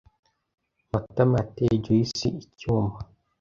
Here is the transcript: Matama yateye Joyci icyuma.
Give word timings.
Matama 0.91 1.35
yateye 1.41 1.75
Joyci 1.83 2.27
icyuma. 2.43 2.97